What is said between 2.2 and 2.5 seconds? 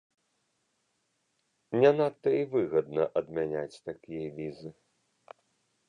і